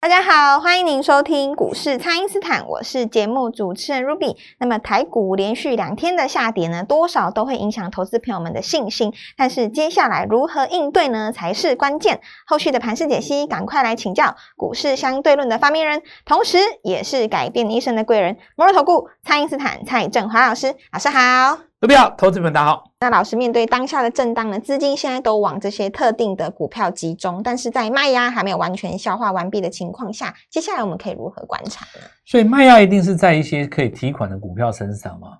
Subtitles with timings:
[0.00, 4.36] 大家好，欢迎您收听股市蔡因斯坦，我是节目主持人 Ruby。
[4.58, 9.12] 那么台股连续两天的下跌呢，多少都会影响投资朋友们的信心。
[9.36, 12.20] 但是接下来如何应对呢，才是关键。
[12.46, 20.76] 后续的盘势解析，赶快来请教股市相对论的发明人，同时也是改变一生的贵人——摩尔投顾蔡因斯坦蔡振华老师。
[20.92, 21.67] 老师好。
[21.80, 22.90] 股票投资们，大家好。
[22.98, 32.04] 那老师面对当下的震荡呢，资金现在都往这些特定的股票集中，但是在卖压还没有完全消化完毕的情况下，接下来我们可以如何观察呢？
[32.26, 35.38] 所以卖压一定是在一些可以提款的股票身上嘛。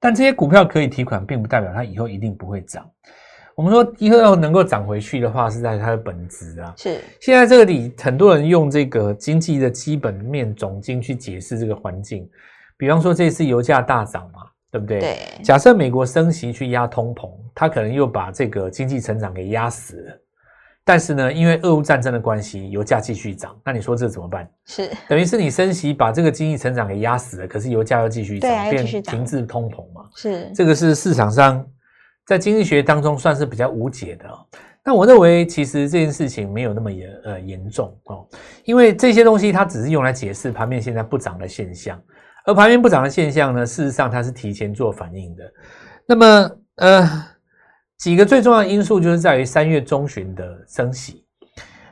[0.00, 2.88] 但这些股票可以提款，并不代表它以后一定不会涨。
[3.54, 6.72] 我们说以后要能够涨回去的话，是在它的本质啊。
[6.78, 12.26] 是现在这个里，很多人用这个经济的基本面总经去解释这个环境，
[12.78, 14.40] 比方说这次油价大涨嘛。
[14.76, 15.00] 对不对？
[15.00, 15.18] 对。
[15.42, 20.22] 假设美国升息去压通膨，它可能又把这个经济成长给压死了。
[20.88, 24.48] 但是呢，因为俄乌战争的关系，油价继续涨，那你说这怎么办？
[24.66, 30.08] 是等于是你升息把这个经济成长给压死了，可是油价又继续涨，变停滞通膨嘛？
[30.14, 31.66] 是这个是市场上
[32.24, 34.26] 在经济学当中算是比较无解的。
[34.84, 38.24] 那我认为其实这件事情没有那么严呃严重哦，
[38.64, 42.00] 因为这些东西它只是用来解释盘面现在不涨的现象。
[42.46, 45.52] 而盘面不涨的现象呢，事实上它是提前做反应的。
[46.06, 47.26] 那么，呃，
[47.98, 51.24] 几个最重要的因素就是在于三月中旬的升息。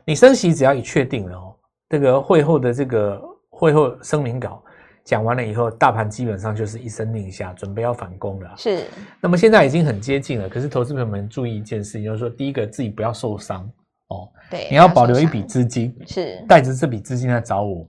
[0.05, 1.57] 你升息只要一确定了哦，
[1.89, 4.63] 这个会后的这个会后声明稿
[5.03, 8.55] 讲完了以后，大盘基本上就是一声令下，准备要反攻了。
[8.57, 8.85] 是。
[9.21, 13.69] 那么现在已经很接近了，可是投资朋友们注意一件事情，就是说，第一个自己不要受伤
[14.09, 14.29] 哦。
[14.51, 14.69] 对。
[14.71, 17.89] 你要保留一笔资金，是带着这笔资金来找我。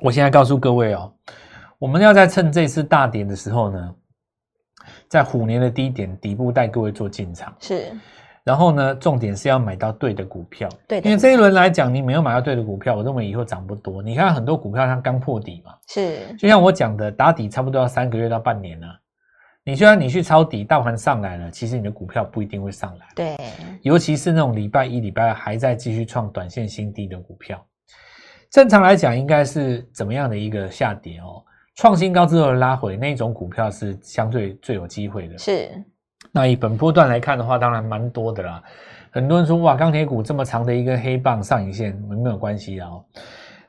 [0.00, 1.12] 我现在告诉各位哦。
[1.82, 3.94] 我们要在趁这次大跌的时候呢，
[5.08, 7.92] 在虎年的低点底部带各位做进场，是。
[8.44, 11.00] 然后呢，重点是要买到对的股票，对。
[11.00, 14.00] 因为这一轮来讲，你没有买到对的股票，我认为以后涨不多。
[14.00, 16.32] 你看很多股票它刚破底嘛，是。
[16.38, 18.86] 就像我讲的，打底差不多要三个月到半年了。
[19.64, 23.06] 你虽然你去抄底，大盘上来了，其实你的股票不一定会上来。
[23.16, 23.36] 对。
[23.82, 27.60] 尤其是那种礼拜一、礼拜二还在继续创短线新低的股票，
[28.52, 31.42] 正常来讲应该是怎么样的一个下跌哦？
[31.76, 35.38] 创新高之后拉回那种股票是相对最有机会的。
[35.38, 35.70] 是，
[36.30, 38.62] 那以本波段来看的话，当然蛮多的啦。
[39.10, 42.88] 很多人说哇，钢铁股这么长的一根黑棒上影线没有关系啊。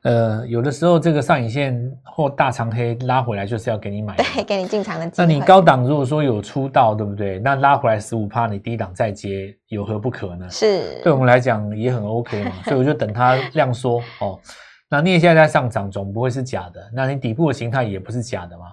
[0.03, 5.09] 呃，有的时候这个上影线或大长黑拉回来就是要给你买，对，给你进场的。
[5.15, 7.39] 那你高档如果说有出道，对不对？
[7.39, 10.45] 那拉回来十五趴，你低档再接有何不可呢？
[10.49, 12.51] 是，对我们来讲也很 OK 嘛。
[12.65, 14.37] 所以我就等它量缩哦。
[15.01, 16.91] 那镍现在在上涨，总不会是假的。
[16.93, 18.65] 那你底部的形态也不是假的嘛？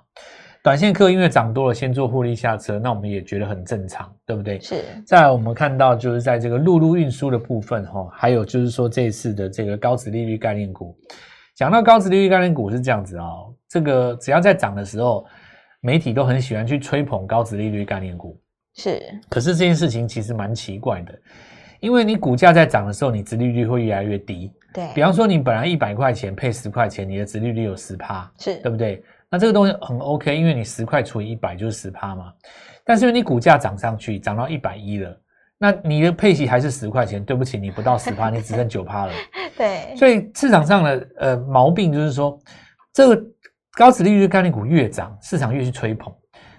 [0.63, 4.61] 短线客因为涨多了，先做获利下车，那我们也觉得很正常，对不对？
[4.61, 4.85] 是。
[5.07, 10.95] 再来，我们看到就是在这个陆路运输的部分，哈，还有就是说这次的这个高值利率概念股。
[11.57, 13.27] 讲到高值利率概念股是这样子啊，
[13.67, 15.25] 这个只要在涨的时候，
[15.81, 18.39] 媒体都很喜欢去吹捧高值利率概念股。
[18.75, 19.01] 是。
[19.31, 21.19] 可是这件事情其实蛮奇怪的，
[21.81, 24.53] 因为你股价在涨的时候，你值利率会越来越低。
[24.73, 29.03] 对比方说，你本来一百块钱配十块钱，你的值利率有十趴，是对不对？
[29.29, 32.33] 那这个东西很 OK，因为你十块除以一百就是十趴嘛。
[32.85, 35.17] 但是因为你股价涨上去，涨到一百一了，
[35.59, 39.13] 那你的配息还是十块钱，对不起，你不到十趴， 你只剩九趴了。
[39.57, 42.37] 对，所以市场上的呃毛病就是说，
[42.93, 43.23] 这个
[43.73, 46.13] 高值利率概念股越涨，市场越去吹捧，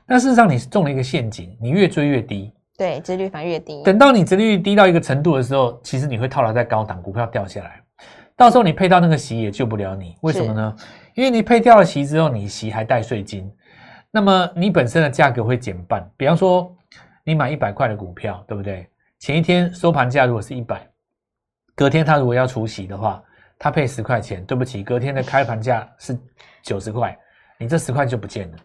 [0.06, 2.54] 但事实上你是中了一个陷阱，你越追越低。
[2.78, 3.84] 对，值率反而越低。
[3.84, 7.82] 等到你值率低到一个程度的时候，其实你会套牢在高档，股票掉下来。
[8.42, 10.76] 到时候你配到那个席也救不了你，为什么呢？
[11.14, 13.48] 因为你配掉了席之后，你席还带税金，
[14.10, 16.12] 那么你本身的价格会减半。
[16.18, 16.76] 比方说，
[17.24, 18.90] 你买一百块的股票，对不对？
[19.20, 20.82] 前一天收盘价如果是一百，
[21.76, 23.24] 隔天他如果要除息的话，
[23.60, 26.18] 他配十块钱，对不起，隔天的开盘价是
[26.64, 27.16] 九十块，
[27.60, 28.58] 你这十块就不见了。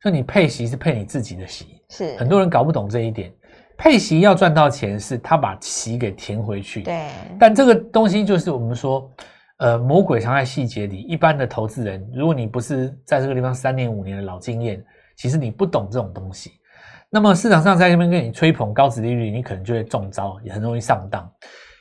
[0.00, 3.30] 所以你配席是配你自己的席，是很多人搞不懂这一点。
[3.76, 6.82] 配息要赚到钱，是他把息给填回去。
[6.82, 7.08] 对，
[7.38, 9.10] 但这个东西就是我们说，
[9.58, 11.00] 呃，魔鬼藏在细节里。
[11.02, 14.82] 一般的投资人，如果你不是在这个地方三年五年的老经验，
[15.16, 16.52] 其实你不懂这种东西。
[17.08, 21.30] 那么市场上在那边跟你吹捧高值利率，你可能就会中招，也很容易上当。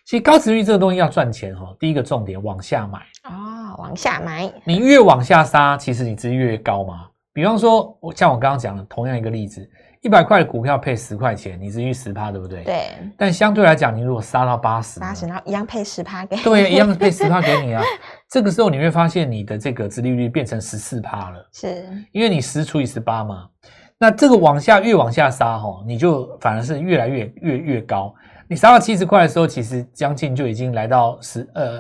[0.05, 4.51] 其实高值率这个东西要赚钱哈，第一个重点往下买哦，往下买。
[4.63, 7.07] 你越往下杀，其实你值越高嘛。
[7.33, 9.67] 比方说，我像我刚刚讲的同样一个例子，
[10.05, 12.63] 一百块的股票配十块钱，你值率十趴，对不对？。
[12.63, 16.37] 对，但相对来讲，你如果杀到八十，八十，然后一样配十趴给。
[16.37, 17.81] 对，一样配十趴给你啊。
[18.29, 23.49] 这个时候你会发现，你的这个殖利率变成十四趴了，是，因为你十除以十八嘛。
[23.97, 28.13] 那这个往下越往下杀哈，你就反而是越来越越越高。
[28.47, 31.79] 你杀到七十块的时候，其实将近就已经来到十呃，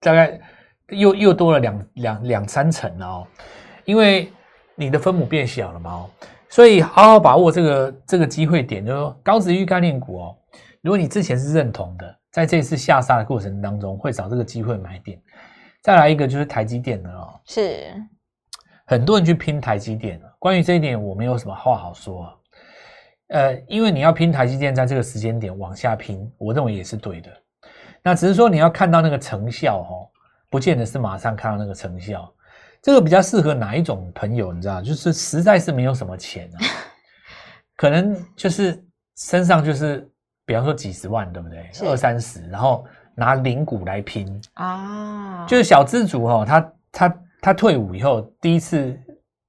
[0.00, 0.40] 大概
[0.88, 3.26] 又又多了两两两三成了哦，
[3.84, 4.32] 因为
[4.74, 6.10] 你的分母变小了嘛哦，
[6.56, 10.38] 所以好好把握这个这个机会点，就是说高值域概念股哦，
[10.80, 15.20] 如果你之前是认同的，在这次下杀的过程当中，会找这个机会买点。
[15.82, 17.92] 再来一个就是台积电的哦，是，
[18.86, 22.34] 很多人去拼台积电了，关于这一点我没有什么话好说啊。
[23.28, 27.30] 呃，因为你要拼台积电，在这个时间点往下拼，我认为也是对的。
[28.02, 30.08] 那只是说你要看到那个成效哦，
[30.48, 32.32] 不见得是马上看到那个成效。
[32.86, 34.52] 这个比较适合哪一种朋友？
[34.52, 36.58] 你知道，就是实在是没有什么钱啊，
[37.76, 38.80] 可能就是
[39.16, 40.08] 身上就是，
[40.44, 41.68] 比方说几十万，对不对？
[41.82, 42.86] 二三十，然后
[43.16, 48.96] 拿零股来拼，啊，就是小资族哦，他他他退伍以后第一次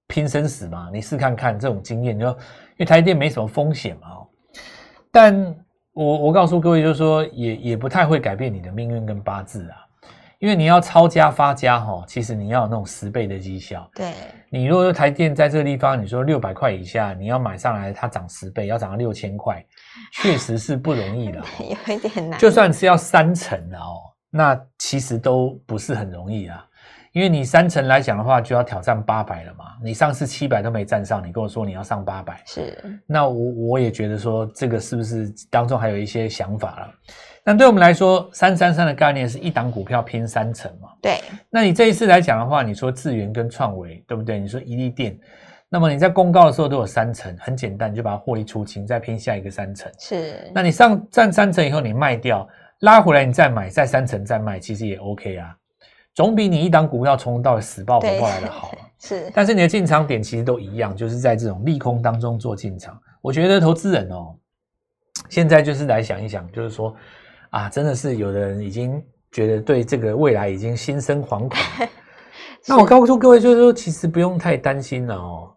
[0.07, 2.35] 拼生死嘛，你试看看这种经验，就因
[2.79, 4.27] 为台积电没什么风险嘛哦，
[5.11, 5.55] 但
[5.93, 9.77] 我我告诉各位，就是说也也不太会改变你的命运跟八字啊，
[10.39, 13.89] 因为你要抄家发家哈、哦，其实你要有那种十倍的绩效。
[13.95, 14.13] 对，
[14.49, 19.65] 你如果说台积电在这个地方，你说六百块以下，你要买上来，它涨十倍，要涨到六千块，
[20.13, 21.45] 确实是不容易的、 哦。
[21.59, 22.39] 有一点难。
[22.39, 23.97] 就算是要三成的哦，
[24.29, 26.63] 那其实都不是很容易啊。
[27.13, 29.65] 因为你三成来讲的话，就要挑战八百了嘛。
[29.81, 36.93] 你上次七百都没站上，你跟我说你要上八百，是，那我我也觉得说这个是不是当中还有一些想法了？
[37.49, 40.89] 那对我们来说，三三三的概念是一档股票拼三成嘛。
[41.01, 44.37] 对，那你这一次来讲的话，你说智源跟创维，对不对？
[44.37, 45.17] 你说一利电，
[45.69, 49.89] 那么你在公告的时候都有三成，很简单，你就把它获利出清，再拼下一个三成。
[49.97, 52.45] 是，那你上占三成以后，你卖掉，
[52.81, 55.55] 拉回来你再买，再三成再卖，其实也 OK 啊，
[56.13, 58.79] 总比你一档股票从头到尾死抱活对抱来的好啊。
[58.99, 62.99] 是，但是你的进场点其实都一样，就是在这种利空当中做进场。
[63.21, 64.35] 我觉得投资人哦，
[65.29, 66.93] 现在就是来想一想，就是说
[67.49, 71.51] 啊，真的是有的人已经觉得对这个未来已经心生惶恐。
[72.67, 75.53] 那我告诉各位，就是说，其实不用太担心了哦。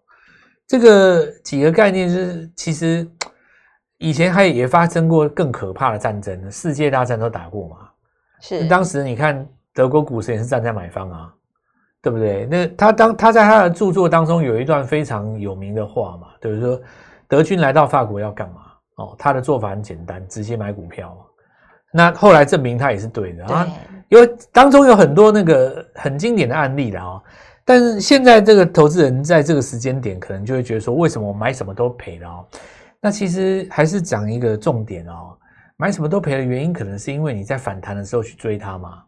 [0.66, 3.08] 这个几个概念就是，其实
[3.98, 7.76] 以前还也发生过更可怕的战争，世界大战都打过嘛。
[8.40, 9.44] 是，当时你看
[9.74, 11.34] 德国股市也是站在买方啊，
[12.00, 12.46] 对不对？
[12.46, 16.80] 那他当他在他的著作当中有一段非常有名的话嘛，就是说
[17.26, 18.62] 德军来到法国要干嘛？
[18.96, 21.24] 哦，他的做法很简单，直接买股票嘛。
[21.92, 23.66] 那后来证明他也是对的啊，
[24.08, 27.22] 对，有当中有很多那个很经典的案例的哦。
[27.64, 32.46] 但是现在这个投资人在这个时间点，可能就会觉得说，为什么我买什么都赔了哦？
[33.00, 35.36] 那其实还是讲一个重点哦，
[35.76, 39.02] 买什么都赔的原因，可能是因为你在反弹的时候去追它嘛。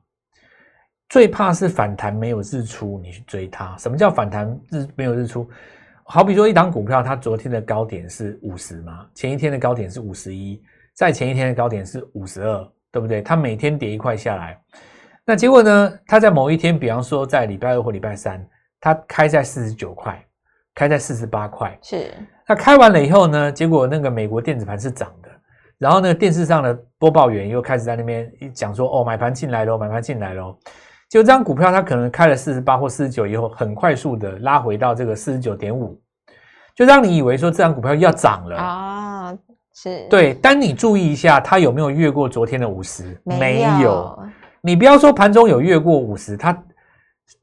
[1.08, 3.76] 最怕是反弹没有日出，你去追它。
[3.76, 5.48] 什么叫反弹日没有日出？
[6.04, 10.62] 好比说一档股票，它昨天的高点是五十嘛，前一天的高点是五十一，
[10.94, 13.22] 再前一天的高点是五十二，对不对？
[13.22, 14.60] 它每天跌一块下来，
[15.24, 15.98] 那结果呢？
[16.06, 18.44] 它在某一天，比方说在礼拜二或礼拜三，
[18.80, 20.22] 它开在四十九块，
[20.74, 21.78] 开在四十八块。
[21.80, 22.12] 是，
[22.46, 23.50] 那开完了以后呢？
[23.50, 25.28] 结果那个美国电子盘是涨的，
[25.78, 30.58] 然后呢，电视上的播报员又开始在那边讲说：“哦，买盘进来喽，买盘进来喽。”
[31.08, 36.00] 结果这张股票它可能开了四十八或四十九以后，很快速的拉回到这个四十九点五，
[36.74, 38.56] 就让你以为说这张股票要涨了。
[38.56, 39.38] 啊，
[39.74, 43.20] 是，，对，但你注意一下，它有没有越过昨天的五十？
[43.24, 44.18] 没有。
[44.60, 46.56] 你不要说盘中有越过五十，它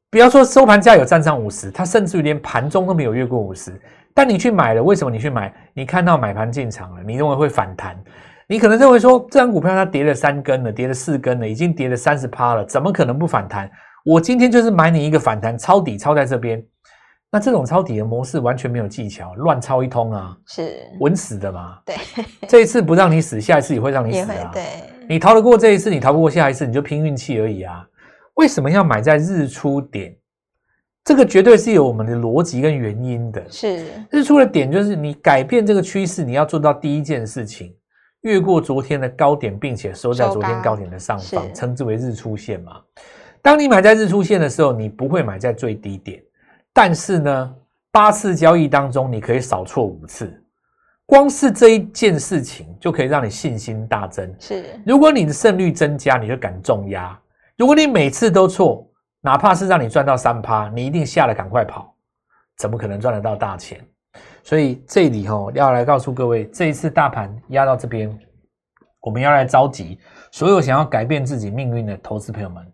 [0.09, 3.71] 不要说收盘价有站上五十，它甚至于连盘中都没有越过五十。
[4.13, 5.53] 但你去买了，为什么你去买？
[5.73, 7.95] 你看到买盘进场了，你认为会反弹？
[8.47, 13.69] 你可能认为说这张股票它跌了三根了，跌了四根了，已经跌了三十趴了，怎么可能不反弹？
[14.05, 16.63] 我今天就是买你一个反弹，抄底抄在这边。
[17.31, 21.79] 那这种抄底的模式完全没有技巧，乱抄一通啊，是，稳死的嘛。
[21.85, 21.95] 对，
[22.47, 24.49] 这一次不让你死，下一次也会让你死啊。
[24.51, 24.63] 对，
[25.07, 27.85] 你逃得过这一次，你逃不过下一次，你就拼运气而已啊。
[28.33, 30.15] 为什么要买在日出点？
[31.03, 33.43] 这个绝对是有我们的逻辑跟原因的。
[33.49, 37.75] 是，日出的点就是你改变这个趋势，你要做到第一件事情，
[38.21, 42.81] 越过昨天的高点，并且收在昨天高高点的上方，称之为日出线嘛。
[43.41, 46.21] 当你买在日出线的时候，你不会买在最低点，
[46.73, 47.55] 但是呢，
[47.91, 50.31] 八次交易当中你可以少错五次，
[51.05, 54.33] 光是这一件事情就可以让你信心大增。
[54.39, 57.17] 是，如果你的胜率增加，你就敢重压；
[57.57, 58.87] 如果你每次都错，
[59.21, 61.93] 哪怕是让你赚到三趴，你一定吓得赶快跑，
[62.57, 63.83] 怎么可能赚得到大钱？
[64.43, 68.17] 所以这里哈要来告诉各位，这一次大盘压到这边，
[69.01, 69.99] 我们要来召集
[70.31, 72.65] 所有想要改变自己命运的投资朋友们，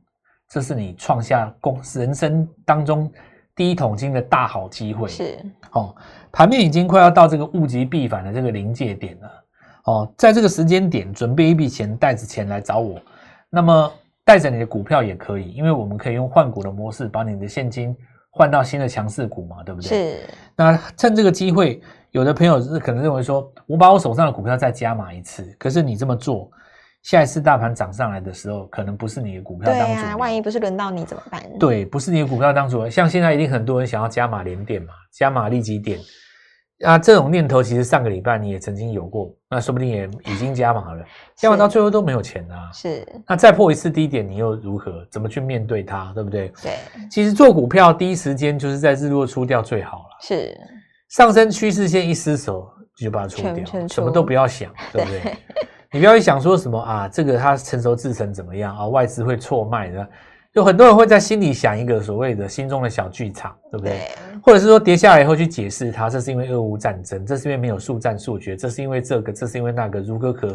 [0.50, 3.12] 这是你创下公人生当中
[3.56, 5.08] 第一桶金的大好机会。
[5.08, 5.38] 是
[5.72, 5.96] 哦，
[6.32, 9.32] 盘面已经快要到这个物极必反的这个临界点了。
[9.86, 13.00] 哦，在这个时间点，准备一笔钱带着钱来找我，
[13.50, 13.92] 那么
[14.24, 17.96] 带着你的股票也可以，因为我们可以用换股的模式，把你的现金
[18.32, 19.88] 换到新的强势股嘛，对不对？
[19.88, 20.20] 是，
[20.56, 26.50] 那趁这个机会，有的朋友是可能认为说，我把我手上的股票再加码一次，可是你这么做，
[27.06, 30.10] 下一次大盘涨上来的时候，可能不是你的股票对当主流。
[30.10, 31.40] 啊，万一不是轮到你怎么办？
[31.60, 36.00] 对，不是你的股票当主，像现在一定很多人想要加码连电嘛，加码利基电
[36.84, 42.72] 啊，这种念头其实上个礼拜你也曾经有过，那说不定也已经加码了，加码到最后都没有钱啊。
[42.74, 45.06] 是，那再破一次低点，你又如何？
[45.12, 46.12] 怎么去面对它？
[46.16, 46.52] 对不对？
[46.64, 46.74] 对，
[47.12, 50.58] 其实做股票第一时间就是在日落出掉最好了，是，
[51.10, 55.38] 上升趋势线一失手就把它出掉，什么都不要想，对不对？
[55.96, 60.06] 你不要去想说什么啊，这个它成熟制成怎么样啊，外资会错卖的，
[60.52, 63.92] 有很多人会在心里想一个所谓的心中的小剧场，对不对？
[63.92, 64.12] 对，
[64.44, 70.54] 或者是说跌下来以后去解释它，这是因为俄乌战争，这是因为没有速战速决，这是因为这个，这是因为那个，如果可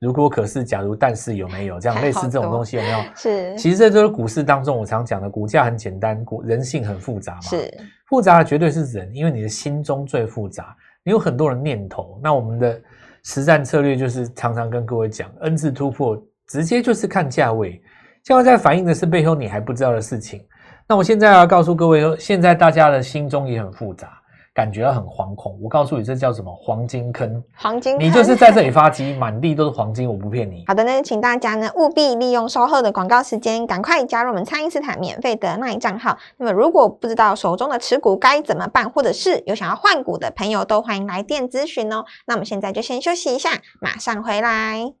[0.00, 2.98] 如果可是，假如但是有没有这样类似这种多东西有没有？
[3.14, 7.42] 是，其实这都是股市当中我常讲的，股价很简单，股人性很复杂嘛。
[7.42, 7.72] 是，
[8.08, 12.18] 复杂的绝对是人，因为你的心中最复杂，你有很多的念头。
[12.20, 12.80] 那我们的
[13.22, 17.80] 实战策略就是常常跟各位讲，N 字突破直接就是看价位，
[18.22, 20.44] 价位在反映的是背后你还不知道的事情。
[20.88, 24.19] 那我现在要告诉各位，现在大家的心中也很复杂，
[24.52, 25.58] 感觉很惶恐。
[25.62, 27.42] 我告诉你，这叫什么黄金坑？
[27.56, 30.64] 黄金你就是在这里发鸡，满地都是黄金，我不骗你。
[30.66, 36.18] 好的呢，请大家呢务必利用稍后的广告时间，赶快加入我们蔡因斯坦免费的那一账号。
[36.36, 42.04] 那么如果不知道手中的持股该怎么办，或者是有想要换股的朋友，都欢迎来电咨询哦。
[42.26, 44.92] 那我们现在就先休息一下，马上回来。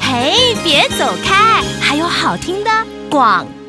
[0.00, 2.70] 嘿，别走开，还有好听的
[3.10, 3.61] 广告。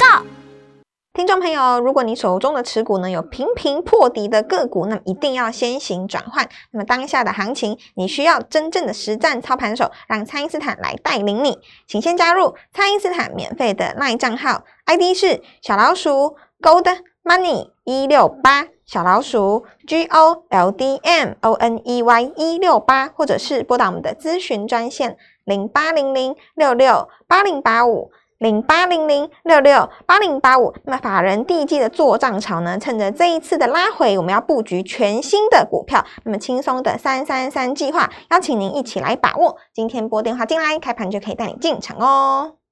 [1.16, 6.50] 听众朋友，如果你手中的持股呢有频频破底的个股，那么一定要先行转换。
[6.72, 11.60] 那么当下的行情，你需要真正的实战操盘手，让蔡因斯坦来带领你。
[11.86, 22.22] 请先加入蔡因斯坦免费的 LINE 账号，ID 是小老鼠 Gold Money 一六八，小老鼠 G O L D M O N E Y
[22.36, 28.10] 一六八，或者是拨打我们的咨询专线零八零零六六八零八五。
[28.40, 30.74] 零八零零六六八零八五。
[30.86, 36.06] 那么法人第一季的做账潮呢，趁着这一次的拉回，我们要布局全新的股票。
[36.24, 39.58] 那么轻松的三三三计划，邀请您一起来把握。
[39.74, 42.63] 今天拨电话进来，开盘就可以带你进场哦。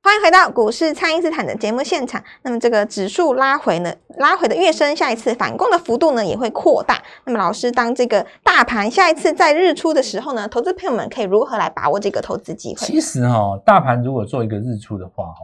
[0.00, 2.22] 欢迎回到股市，蔡因斯坦的节目现场。
[2.42, 7.02] 那么这个指数拉回呢，拉回的越深，下一次反攻的幅度呢也会扩大。
[7.24, 12.86] 那么老师，当这个大盘下一次在日出的时候呢，投资朋友们可以如何来把握这个投资机会？
[12.86, 15.40] 其实哈、大盘如果做一个日出的话哈、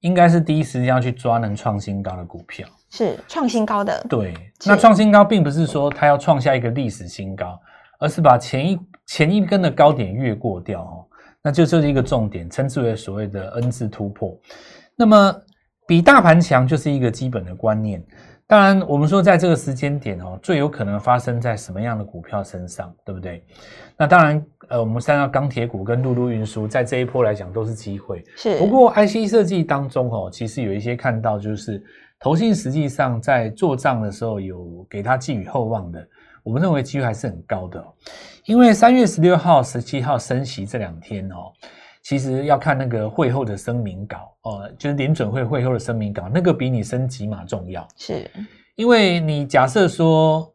[0.00, 2.66] 应该是第一时间要去抓能创新高的股票。
[2.90, 4.32] 是创新高的，对，
[4.64, 7.60] 那创新高并不是说它要创下一个历史新高，
[7.98, 11.04] 而是把前一前一根的高点越过掉哦，
[11.44, 14.34] 那就这是一个重点，称之为所谓的 N 字突破。
[14.96, 15.36] 那么
[15.86, 18.02] 比大盘强就是一个基本的观念。
[18.46, 23.42] 当然，我们说在这个时间点哦，最有可能发生在什么样的股票身上，对不对？
[23.96, 28.22] 那当然，呃，我们看到钢铁股跟陆路运输在这一波来讲都是机会。
[28.36, 31.82] 是不过 IC 设计当中哦，其实有一些看到就是
[32.20, 36.06] 投信实际上在做账的时候有给他寄予厚望的，
[36.44, 37.86] 我们认为机会还是很高的、哦，
[38.44, 41.50] 因为三月十六号、十七号升息这两天哦，
[42.04, 48.30] 其实要看那个会后的声明稿哦，就是联准会会后的声明稿，那个比你升几码重要，是
[48.76, 50.54] 因为你假设说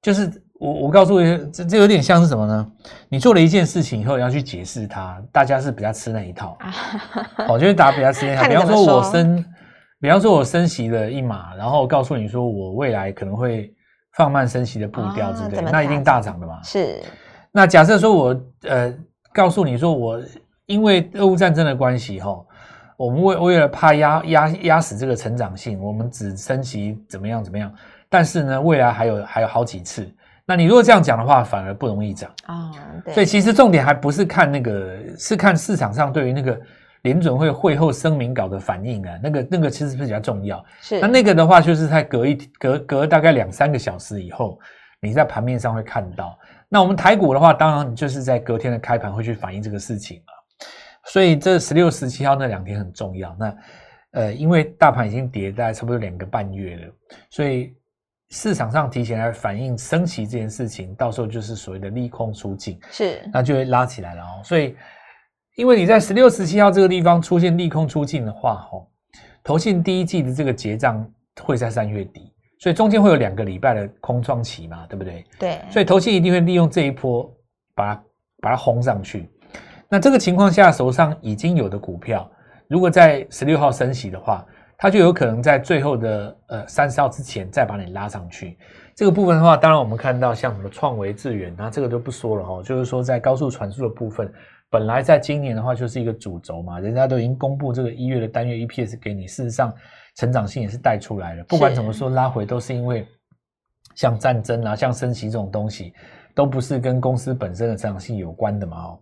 [0.00, 0.30] 就是。
[0.60, 2.72] 我我告诉你，这这有点像是什么呢？
[3.08, 6.54] 你做了一件事情以后，要去解释它，大家是比较吃那一套。
[6.60, 6.74] 啊，
[7.48, 8.44] 哦，就是打比较时间长。
[8.44, 9.44] 看你怎么比方说，我说升，
[10.02, 13.72] 比方说我升息了一码，然后告诉你说我未来可能会
[14.20, 16.60] 放慢升息的步调，啊对不对那一定大大涨的嘛。
[16.62, 17.02] 是
[17.50, 18.92] 那假设说我呃
[19.32, 20.20] 告诉你说我
[20.66, 22.38] 因为俄乌战争的关系哈、
[22.98, 27.72] 我们为为了怕压压压死这个成长性，我们只升息怎么样怎么样，
[28.10, 30.06] 但是呢未来还有还有好几次。
[30.44, 32.30] 那你如果这样讲的话，反而不容易涨。
[32.44, 32.70] 啊，
[33.06, 36.60] 对，所以其实重点还不是看那个，是看市场上对于那个
[37.02, 40.64] 联准会会后声明稿的反应啊，那个那个其实比较重要。
[40.80, 44.58] 是那那个的话，就是在隔一隔隔大概两三个小时以后，
[45.00, 46.38] 你在盘面上会看到。
[46.68, 50.32] 那我们台股的话，当然就是在隔天的开盘会去反映这个事情嘛。
[51.06, 53.34] 所以这十六、十七号那两天很重要。
[53.38, 53.56] 那
[54.12, 56.92] 呃，因为大盘已经跌大概差不多两个半月了，
[57.30, 57.74] 所以
[58.30, 64.42] 市场上提前来反映升息这件事情，到时候就是所谓的利空出尽，是那就会拉起来了哦。
[64.44, 64.76] 所以，
[65.56, 68.88] 因为你在十六、十七号这个地方出现利空出尽的话，吼，
[69.42, 71.06] 投信第一季的这个结账
[71.42, 75.24] 会在三月底，所以中间会有两个礼拜的空窗期嘛，对不对？
[75.38, 77.30] 对，所以投信一定会利用这一波
[77.74, 78.02] 把它
[78.40, 79.28] 把它轰上去。
[79.88, 82.30] 那这个情况下，手上已经有的股票，
[82.68, 84.46] 如果在十六号升息的话，
[84.78, 88.56] 它就有可能在最后的呃三十号之前再把你拉上去。
[88.94, 92.62] 这个部分的话，当然我们看到像什么创维、智远那，这个就不说了哈。
[92.62, 94.32] 就是说在高速传输的部分，
[94.70, 99.74] 本来在今年的话就是一个主轴嘛，人家都已经公布这个一月的单月 EPS 给你，事实上
[100.14, 101.44] 成长性也是带出来了。
[101.44, 103.04] 不管怎么说，拉回都是因为
[103.96, 105.92] 像战争啊、像升息这种东西，
[106.34, 109.00] 都不是跟公司本身的成长性有关的嘛哦。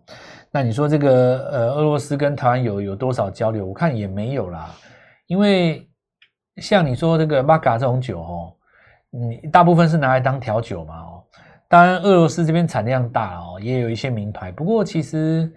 [0.51, 3.63] 那你说这个呃，俄罗斯跟台湾有有多少交流？
[3.63, 4.73] 我看也没有啦，
[5.27, 5.87] 因为
[6.57, 8.55] 像你说这个玛卡这种酒哦，
[9.11, 11.18] 你大部分是拿来当调酒嘛哦。
[11.69, 14.51] 当然，俄罗斯这边产量大哦，也有一些名牌。
[14.51, 15.49] 不过其实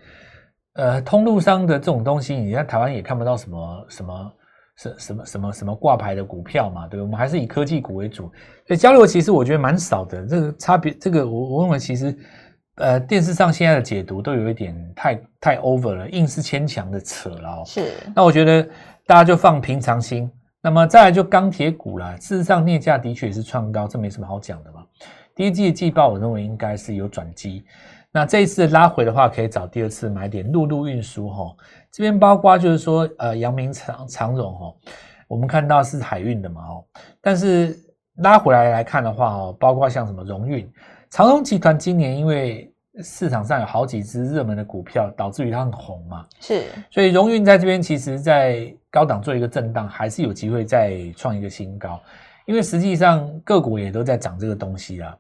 [0.75, 4.33] 呃，通路商的这种东西，你在台湾也看不到什么什么
[4.77, 8.31] 什什么什么什么挂牌的股票嘛，对我们还是以科技股为主，
[8.67, 10.25] 所以交流其实我觉得蛮少的。
[10.27, 12.17] 这个差别，这个我我认为其实。
[12.77, 17.63] 呃，电视上现在的解读都有一点太太 over 了，硬是牵强的扯了。
[17.67, 18.63] 是，那我觉得
[19.07, 20.29] 大家就放平常心。
[20.63, 24.82] 那么再来就钢铁股啦，事实上镍价的确也是创高，这没什么好讲的嘛。
[25.35, 27.65] 第一季的季报我认为应该是有转机。
[28.15, 30.51] 那这一次拉回的话，可以找第二次买点。
[30.53, 31.57] 陆路运输哈，
[31.91, 34.75] 这边包括就是说呃，阳明长长荣哈，
[35.27, 36.85] 我们看到是海运的嘛哦，
[37.23, 37.75] 但是
[38.17, 40.71] 拉回来来看的话哦，包括像什么荣运。
[41.09, 42.71] 长荣集团今年因为
[43.03, 51.99] 市场上有好几只热门的股票，导致于它很红嘛，是，所以荣运在这边其实，在高档做一个震荡，还是有机会再创一个新高，
[52.45, 55.17] 因为实际上个股也都在涨这个东西啦。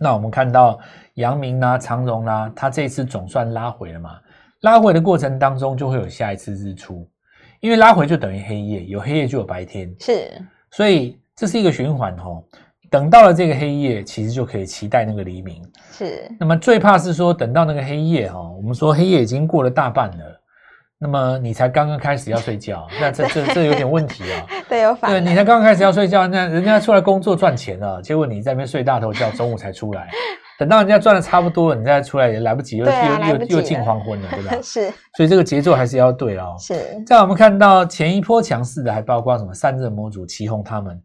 [0.00, 0.78] 那我们看到
[1.14, 4.18] 阳明啦、长荣啦，它这次总算拉回了嘛，
[4.62, 7.08] 拉回的过程当中就会有下一次日出，
[7.60, 10.30] 因为拉回就等于黑夜，有黑夜就有白天，是，
[10.70, 12.42] 所以这是一个循环哦。
[12.90, 15.60] 等到了这个黑夜，其实就可以期待那个黎明。
[15.90, 20.33] 是，那么最怕是说等到那个黑夜哈，我们说黑夜已经过了大半了，
[21.04, 24.46] 那么你才刚刚开始要睡觉， 那这这这有点问题啊。
[24.66, 25.10] 对，有反。
[25.10, 30.08] 对你才刚刚开始要睡觉，那人家出来工作赚钱了，结果你在那边睡大头觉，中午才出来，
[30.58, 32.92] 等到人家赚的差不多了，你再出来也来不及，又又
[33.36, 34.56] 又又近黄昏了，对吧？
[34.64, 34.90] 是。
[35.14, 36.56] 所以这个节奏还是要对哦。
[36.58, 36.74] 是。
[37.06, 40.98] 在我们看到前一波强势的，还包括什么散热模组、旗宏他们。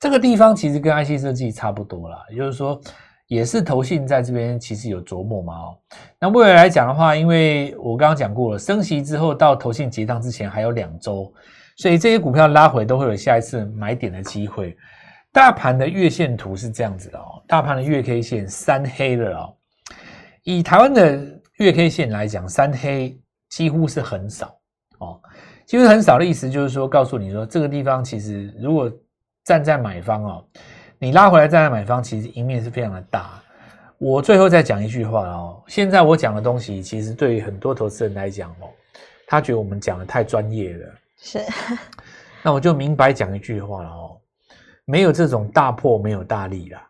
[0.00, 2.80] 这个地方其实跟 IC 设计差不多啦，也就是说，
[3.26, 5.78] 也是投信在这边其实有琢磨嘛哦。
[6.18, 11.32] 那未来来讲的话，因为我刚刚讲过了，升息之后到投信结账之前还有两周，
[11.76, 14.76] 所以这些股票拉回都会有下一次买点的机会。
[15.32, 19.52] 大盘的月线图是这样子的哦，大盘的月 K 线三黑的哦。
[20.44, 21.18] 以台湾的
[21.58, 24.54] 月 K 线来讲，三黑几乎是很少
[24.98, 25.20] 哦，
[25.66, 28.88] 几乎很少的意思就是说，告诉你说这个地方其实如果
[29.42, 30.44] 站在买方哦，
[31.04, 33.38] 你拉回来再来买方，其实赢面是非常的大。
[33.98, 38.72] 我最后再讲一句话哦，现在我讲的东西，其实对于很多投资人来讲哦，
[39.26, 40.86] 他觉得我们讲的太专业了。
[41.18, 41.40] 是，
[42.42, 44.16] 那我就明白讲一句话了哦，
[44.86, 46.82] 没有这种大破没有大利啦。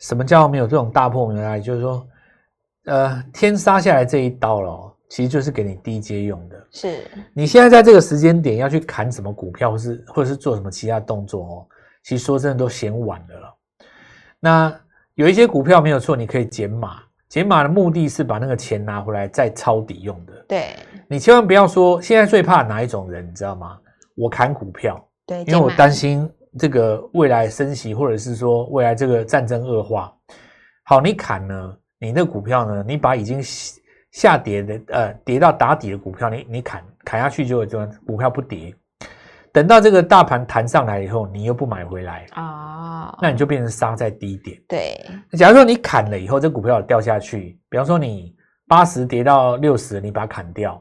[0.00, 1.62] 什么叫没有这种大破没有大利？
[1.62, 2.04] 就是说，
[2.86, 4.92] 呃，天杀下来这一刀了。
[5.08, 11.66] 其实就是给你低阶用的，是你现在在这个时间点要去砍什么股票，或是或者是做什么其他动作哦。
[12.04, 13.56] 其实说真的都嫌晚了了。
[14.38, 14.80] 那
[15.14, 20.32] 有一些股票没有错，你可以减码，减码的目的是把那个钱拿回来再抄底用的。
[20.46, 20.76] 对，
[21.08, 23.76] 你千万不要说现在最怕哪一种人，你知道吗？
[24.14, 30.14] 我砍股票，对，因为我担心这个未来升息，或者是说未来这个战争恶化。
[30.84, 33.42] 好，你砍呢，你那股票呢，你把已经。
[34.14, 38.72] 下跌的呃，跌到打底的股票，你你砍砍下去就会这，股票不跌。
[39.54, 44.60] 等到这个大盘弹上来以后，你又不买回来啊，那你就变成杀在低点。
[44.66, 45.00] 对，
[45.38, 48.34] 假如说你砍了以后，这股票掉下去，比方说你
[48.66, 50.72] 八十跌到六十，你把它砍掉；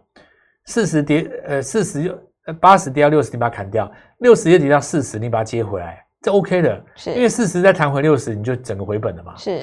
[0.66, 3.86] 四十跌呃四十呃八十跌到六十，你把它砍掉；
[4.18, 6.84] 六十又跌到四十，你把它接回来，这 OK 的。
[6.96, 9.36] 是，因为四十再弹回六十，你就整个回本了嘛。
[9.38, 9.62] 是。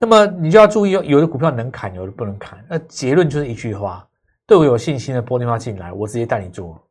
[0.00, 2.58] 那么你就要注意，有的股票能砍，有的不能砍。
[2.68, 4.04] 那结论就是一句话：
[4.48, 6.84] 对我有信心的拨电话进来，我直接带你做。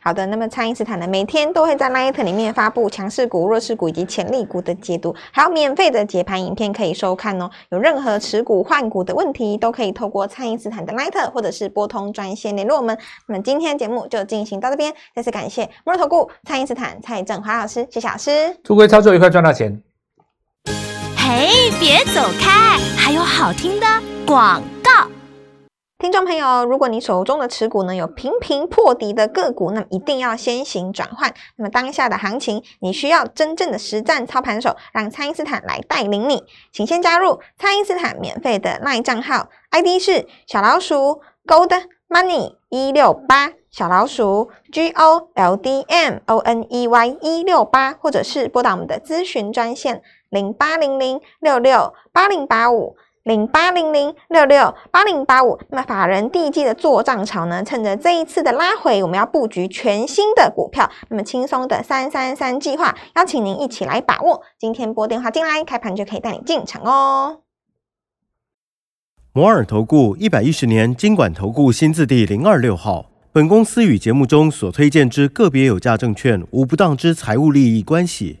[0.00, 7.50] 好的，那么蔡因斯坦呢，每天都会在 Light 里面发布强势股、弱势股以及潜力股的解读，还有免费的解盘影片可以收看哦。
[7.70, 12.96] 有任何持股换股的问题，都可以透过蔡因斯坦的 Light 或者是拨通专线联络我们。
[13.26, 18.56] 那么今天节目就进行到这边，再次感谢摩尔投顾蔡因斯坦蔡振华老师，谢谢老师。
[18.62, 19.82] 祝各位操作愉快，赚到钱。
[21.16, 23.86] 嘿，别走开，还有好听的
[24.26, 24.73] 广告。
[25.96, 31.32] 听众朋友，如果你手中的持股呢有频频破底的个股，那么一定要先行转换。
[31.56, 36.42] 那么当下的行情，你需要真正的实战操盘手，让蔡因斯坦来带领你。
[36.72, 41.70] 请先加入蔡因斯坦免费的 LINE 账号，ID 是小老鼠 Gold
[42.08, 52.96] Money 一六八，小老鼠 G O L D M O N E Y 一六八，或者是拨打我们的咨询专线零八零零六六八零八五。
[53.24, 57.64] 零八零零六六八零八五，那么法人第一季的做账潮呢？
[57.64, 64.42] 趁着这一次的拉回，我们要布局全新的股票，那么轻松的三三三计划，邀请您一起来把握。
[64.58, 67.40] 今天拨电话进来，开盘就可以带你进场哦。
[69.32, 78.40] 摩尔投顾一百一十年经管投顾新字第零二六号，本公司与节目中所推荐之个别有价证券无不当之财务利益关系。